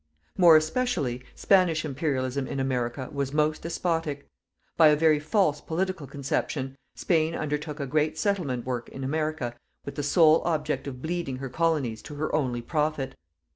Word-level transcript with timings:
More 0.35 0.57
especially, 0.57 1.21
Spanish 1.35 1.85
Imperialism 1.85 2.47
in 2.47 2.59
America 2.59 3.07
was 3.11 3.31
most 3.31 3.61
despotic. 3.61 4.25
By 4.75 4.87
a 4.87 4.95
very 4.95 5.19
false 5.19 5.61
political 5.61 6.07
conception, 6.07 6.75
Spain 6.95 7.35
undertook 7.35 7.79
a 7.79 7.85
great 7.85 8.17
settlement 8.17 8.65
work 8.65 8.89
in 8.89 9.03
America 9.03 9.53
with 9.85 9.93
the 9.93 10.01
sole 10.01 10.41
object 10.43 10.87
of 10.87 11.03
bleeding 11.03 11.35
her 11.37 11.49
colonies 11.49 12.01
to 12.01 12.15
her 12.15 12.33
only 12.33 12.63
profit. 12.63 13.13